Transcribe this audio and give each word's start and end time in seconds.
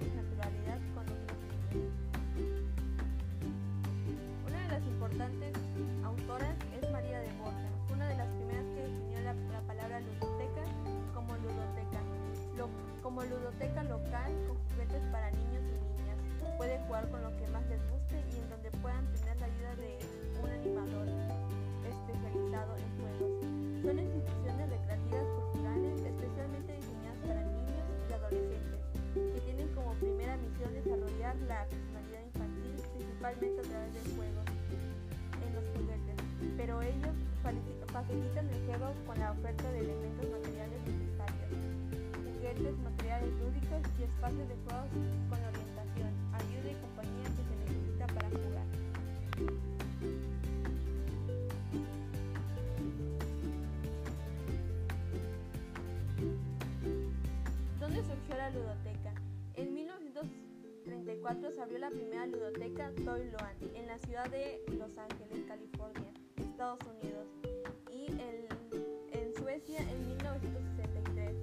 y 0.00 0.10
naturalidad 0.16 0.78
con 0.94 1.04
otros 1.04 1.38
niños. 1.70 1.92
Una 4.46 4.58
de 4.62 4.68
las 4.68 4.82
importantes 4.86 5.52
autoras 6.04 6.56
es 6.80 6.90
María 6.90 7.20
de 7.20 7.28
Borja, 7.38 7.68
una 7.92 8.08
de 8.08 8.16
las 8.16 8.28
primeras 8.28 8.64
que 8.74 8.82
definió 8.88 9.20
la, 9.20 9.34
la 9.52 9.60
palabra 9.66 10.00
ludoteca 10.00 10.64
como 11.12 11.36
ludoteca, 11.36 12.00
como 13.02 13.22
ludoteca 13.22 13.82
local 13.84 14.32
con 14.48 14.56
juguetes 14.70 15.02
para 15.12 15.30
niños 15.30 15.62
y 15.68 16.00
niñas. 16.00 16.16
Puede 16.56 16.78
jugar 16.86 17.10
con 17.10 17.22
lo 17.22 17.36
que 17.36 17.46
más 17.48 17.66
les 17.68 17.80
guste 17.90 18.16
y 18.32 18.40
en 18.40 18.48
donde 18.48 18.70
puedan 18.80 19.04
tener 19.12 19.36
la 19.40 19.46
ayuda 19.46 19.76
de 19.76 19.98
un 20.42 20.50
animador 20.50 21.08
especializado 21.84 22.11
principalmente 33.38 33.60
a 33.60 33.64
través 33.64 33.94
del 33.94 34.16
juego 34.16 34.40
en 35.40 35.54
los 35.54 35.64
juguetes, 35.72 36.16
pero 36.56 36.82
ellos 36.82 37.14
facilitan 37.92 38.48
el 38.48 38.66
juego 38.66 38.92
con 39.06 39.18
la 39.18 39.32
oferta 39.32 39.70
de 39.72 39.80
elementos 39.80 40.30
materiales 40.30 40.80
necesarios, 40.86 41.50
juguetes, 42.34 42.78
materiales 42.78 43.30
lúdicos 43.40 43.82
y 43.98 44.02
espacios 44.04 44.48
de 44.48 44.56
juegos 44.64 44.88
con 45.28 45.38
orientación, 45.44 46.12
ayuda 46.32 46.70
y 46.70 46.76
compañía 46.80 47.28
que 47.36 47.42
se 47.44 47.54
necesita 47.64 48.06
para 48.06 48.28
jugar. 48.28 48.66
¿Dónde 57.80 57.98
surgió 58.02 58.36
la 58.36 58.50
ludoteca? 58.50 58.91
En 61.22 61.28
1934 61.28 61.52
se 61.52 61.62
abrió 61.62 61.78
la 61.78 61.90
primera 61.90 62.26
ludoteca 62.26 62.90
Toy 63.04 63.30
Loan 63.30 63.54
en 63.76 63.86
la 63.86 63.96
ciudad 63.98 64.28
de 64.30 64.60
Los 64.76 64.98
Ángeles, 64.98 65.44
California, 65.46 66.12
Estados 66.36 66.80
Unidos, 67.00 67.28
y 67.92 68.06
en 69.12 69.32
Suecia 69.36 69.78
en 69.82 70.08
1963. 70.08 71.36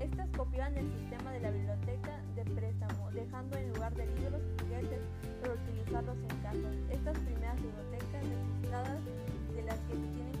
Estas 0.00 0.30
copiaban 0.34 0.78
el 0.78 0.90
sistema 0.94 1.30
de 1.30 1.40
la 1.40 1.50
biblioteca 1.50 2.22
de 2.34 2.44
préstamo, 2.44 3.10
dejando 3.10 3.58
en 3.58 3.70
lugar 3.74 3.94
de 3.94 4.06
libros 4.06 4.40
juguetes 4.58 5.00
para 5.42 5.54
utilizarlos 5.54 6.16
en 6.16 6.40
casa. 6.40 6.72
Estas 6.90 7.18
primeras 7.18 7.56
bibliotecas 7.60 8.24
registradas 8.24 9.04
de 9.54 9.62
las 9.62 9.78
que 9.80 9.92
tienen 9.92 10.39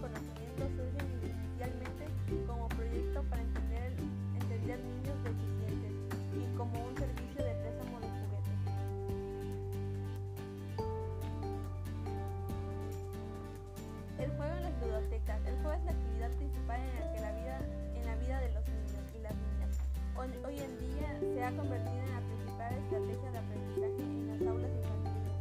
juego 15.62 15.72
es 15.72 15.84
la 15.84 15.92
actividad 15.92 16.30
principal 16.36 16.80
en 16.80 16.94
la 17.00 17.12
que 17.12 17.20
la 17.20 17.32
vida, 17.32 17.58
en 17.94 18.06
la 18.06 18.14
vida 18.16 18.40
de 18.40 18.50
los 18.52 18.64
niños 18.68 19.04
y 19.14 19.18
las 19.20 19.34
niñas. 19.34 19.72
Hoy, 20.16 20.58
en 20.58 20.72
día 20.78 21.10
se 21.20 21.44
ha 21.44 21.50
convertido 21.56 22.00
en 22.04 22.12
la 22.12 22.20
principal 22.20 22.72
estrategia 22.76 23.30
de 23.30 23.38
aprendizaje 23.38 24.00
en 24.02 24.26
las 24.28 24.40
aulas 24.48 24.70
infantiles. 24.70 25.36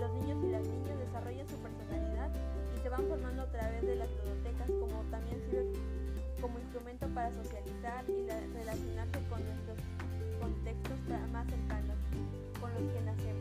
Los 0.00 0.10
niños 0.14 0.38
y 0.44 0.48
las 0.50 0.62
niñas 0.66 0.98
desarrollan 0.98 1.48
su 1.48 1.56
personalidad 1.58 2.30
y 2.74 2.78
se 2.82 2.88
van 2.88 3.04
formando 3.08 3.42
a 3.42 3.50
través 3.50 3.82
de 3.82 3.94
las 3.96 4.08
ludotecas 4.10 4.70
como 4.78 5.02
también 5.10 5.38
sirve 5.50 5.72
como 6.40 6.58
instrumento 6.58 7.06
para 7.08 7.30
socializar 7.32 8.04
y 8.08 8.22
la- 8.26 8.40
relacionarse 8.54 9.18
con 9.28 9.40
nuestros 9.44 9.78
contextos 10.40 10.98
más 11.32 11.46
cercanos, 11.48 11.96
con 12.60 12.70
los 12.72 12.82
que 12.92 13.00
nacemos. 13.02 13.39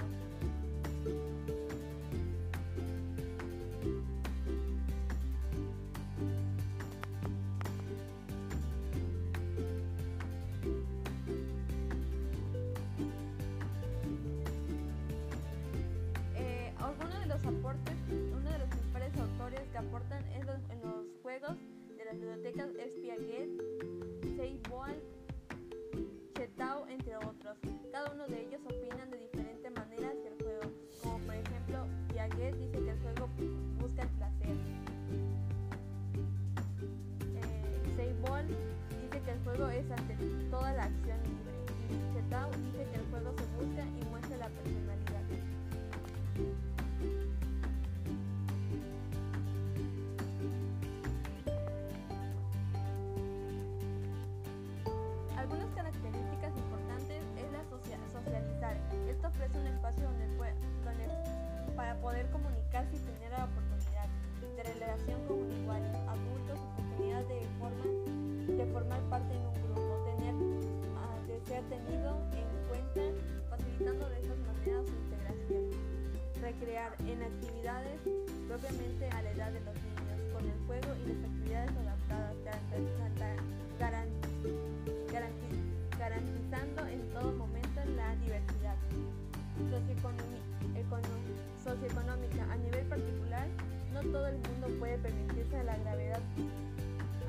De 28.30 28.42
ellos 28.42 28.59
poder 62.02 62.30
comunicarse 62.32 62.96
y 62.96 63.00
tener 63.00 63.32
la 63.32 63.46
oportunidad 63.46 64.08
de 64.56 64.64
relación 64.64 65.20
con 65.28 65.38
iguales, 65.52 65.96
adultos, 66.08 66.60
oportunidad 66.60 67.24
de, 67.28 67.42
forma, 67.60 67.86
de 68.58 68.66
formar 68.74 69.02
parte 69.10 69.34
en 69.36 69.46
un 69.46 69.54
grupo, 69.64 70.06
tener, 70.06 70.36
ah, 70.98 71.16
de 71.28 71.40
ser 71.46 71.64
tenido 71.70 72.18
en 72.34 72.48
cuenta, 72.68 73.02
facilitando 73.50 74.10
de 74.10 74.20
estas 74.20 74.38
maneras 74.40 74.86
su 74.88 74.96
integración. 74.96 75.64
Recrear 76.42 76.96
en 77.06 77.24
actividades 77.24 78.00
propiamente 78.48 79.10
a 79.10 79.22
la 79.22 79.32
edad 79.32 79.52
de 79.52 79.60
los 79.62 79.76
niños, 79.76 80.20
con 80.34 80.44
el 80.50 80.58
juego 80.68 80.96
y 81.04 81.08
las 81.14 81.20
actividades 81.30 81.72
adaptadas, 81.78 82.36
garan- 82.44 83.40
garan- 83.80 84.14
garanti- 85.12 85.98
garantizando 86.00 86.88
en 86.88 87.10
todo 87.12 87.32
momento 87.34 87.80
la 87.96 88.16
diversidad 88.16 88.76
econo- 89.90 91.49
socioeconómica. 91.64 92.52
A 92.52 92.58
nivel 92.58 92.86
particular, 92.86 93.48
no 93.94 94.02
todo 94.02 94.28
el 94.28 94.38
mundo 94.38 94.68
puede 94.80 94.98
permitirse 94.98 95.58
a 95.58 95.64
la 95.64 95.78
gravedad, 95.78 96.22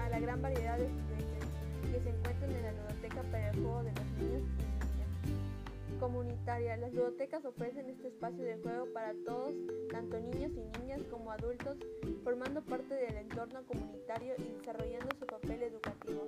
a 0.00 0.08
la 0.08 0.20
gran 0.20 0.42
variedad 0.42 0.78
de 0.78 0.88
juguetes 0.88 1.44
que 1.92 2.00
se 2.00 2.10
encuentran 2.10 2.50
en 2.50 2.62
la 2.62 2.72
biblioteca 2.72 3.22
para 3.30 3.50
el 3.50 3.56
juego 3.56 3.82
de 3.82 3.92
los 3.92 4.06
niños 4.19 4.42
y 4.42 4.62
niñas. 4.62 6.00
Comunitaria. 6.00 6.76
Las 6.76 6.92
bibliotecas 6.92 7.44
ofrecen 7.44 7.90
este 7.90 8.08
espacio 8.08 8.44
de 8.44 8.56
juego 8.62 8.87
para 8.93 9.12
todos, 9.26 9.52
tanto 9.90 10.19
niños 10.20 10.52
y 10.52 10.78
niñas 10.78 11.00
como 11.10 11.31
adultos, 11.31 11.76
formando 12.25 12.62
parte 12.62 12.94
del 12.94 13.16
entorno 13.16 13.62
comunitario 13.66 14.34
y 14.38 14.58
desarrollando 14.58 15.08
su 15.19 15.26
papel 15.26 15.62
educativo. 15.62 16.26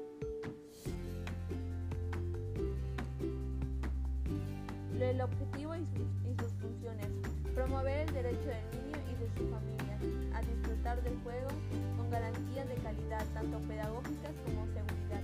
El 5.00 5.20
objetivo 5.20 5.71
y 5.82 6.34
sus, 6.38 6.52
funciones. 6.60 7.08
Promover 7.54 8.08
el 8.08 8.14
derecho 8.14 8.48
del 8.48 8.64
niño 8.72 8.98
y 9.10 9.14
de 9.20 9.28
su 9.36 9.48
familia 9.50 9.98
a 10.34 10.40
disfrutar 10.42 11.02
del 11.02 11.16
juego 11.22 11.48
con 11.96 12.10
garantías 12.10 12.68
de 12.68 12.74
calidad, 12.76 13.24
tanto 13.34 13.58
pedagógicas 13.68 14.32
como 14.44 14.66
seguridad. 14.66 15.22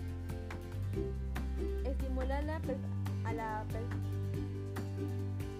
Estimular 1.85 2.45
la, 2.45 2.57
a 2.57 2.61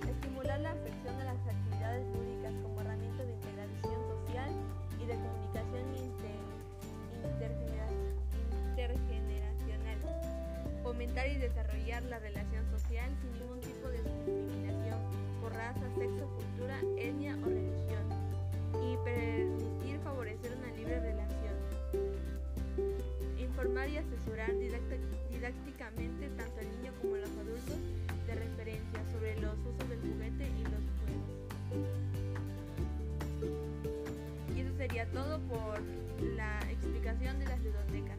estimular 0.09 0.61
la 0.61 0.71
afección 0.71 1.19
de 1.19 1.25
las 1.25 1.37
actividades 1.47 2.07
lúdicas 2.15 2.53
como 2.63 2.81
herramientas 2.81 3.27
de 3.27 3.33
integración 3.33 4.01
social 4.25 4.51
y 5.01 5.07
de 5.07 5.15
comunicación 5.15 5.85
inter- 5.97 6.45
intergenera- 7.25 7.93
intergeneracional. 8.71 9.99
Fomentar 10.83 11.29
y 11.29 11.37
desarrollar 11.39 12.03
la 12.05 12.19
relación 12.19 12.65
social 12.71 13.11
sin 13.23 13.33
ningún 13.41 13.61
raza, 15.69 15.87
sexo, 15.99 16.27
cultura, 16.35 16.81
etnia 16.97 17.37
o 17.45 17.47
religión. 17.47 18.05
Y 18.81 18.97
permitir 19.05 20.01
favorecer 20.01 20.53
una 20.57 20.73
libre 20.73 21.01
relación. 21.01 21.55
Informar 23.39 23.89
y 23.89 23.99
asesorar 23.99 24.51
didácticamente 25.31 26.29
tanto 26.37 26.61
al 26.61 26.71
niño 26.77 26.93
como 27.01 27.15
a 27.17 27.19
los 27.19 27.31
adultos 27.31 27.79
de 28.27 28.35
referencia 28.35 29.05
sobre 29.13 29.41
los 29.41 29.59
usos 29.59 29.89
del 29.89 30.01
juguete 30.01 30.45
y 30.45 30.63
los 30.65 30.73
juegos. 30.73 31.39
sería 34.79 35.07
todo 35.07 35.41
por 35.49 35.81
la 36.37 36.61
explicación 36.71 37.39
de 37.41 37.47
las 37.47 37.59
ludotecas. 37.59 38.17